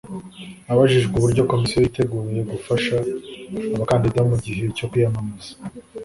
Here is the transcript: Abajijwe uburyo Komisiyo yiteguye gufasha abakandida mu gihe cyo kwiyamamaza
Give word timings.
Abajijwe 0.71 1.13
uburyo 1.15 1.41
Komisiyo 1.51 1.77
yiteguye 1.81 2.41
gufasha 2.51 2.95
abakandida 3.75 4.21
mu 4.29 4.35
gihe 4.45 4.63
cyo 4.77 4.85
kwiyamamaza 4.89 5.51